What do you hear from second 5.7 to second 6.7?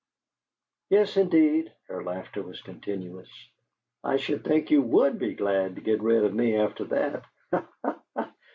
to get rid of me